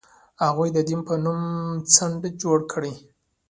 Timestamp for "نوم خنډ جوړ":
1.23-2.57